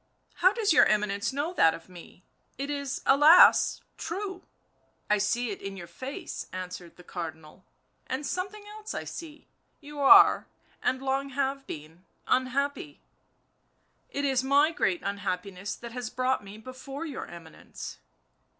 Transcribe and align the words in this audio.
"How 0.34 0.52
does 0.52 0.72
your 0.72 0.84
Eminence 0.84 1.32
know 1.32 1.52
that 1.54 1.74
of 1.74 1.88
me?— 1.88 2.22
it 2.58 2.70
is, 2.70 3.02
alas! 3.04 3.80
true."" 3.96 4.44
I 5.10 5.18
see 5.18 5.50
it 5.50 5.60
in 5.60 5.76
your 5.76 5.88
face," 5.88 6.46
answered 6.52 6.94
the 6.94 7.02
Cardinal," 7.02 7.64
and 8.06 8.24
something 8.24 8.64
else 8.68 8.94
I 8.94 9.02
see— 9.02 9.48
you 9.88 9.98
are, 9.98 10.46
and 10.80 11.02
long 11.02 11.30
have 11.30 11.66
been, 11.66 12.04
unhappy."" 12.28 13.00
It 14.18 14.24
is 14.24 14.44
my 14.44 14.70
great 14.70 15.02
unhappiness 15.02 15.74
that 15.74 15.90
has 15.90 16.08
brought 16.08 16.44
me 16.44 16.56
before 16.58 17.04
your 17.04 17.26
Eminence." 17.26 17.98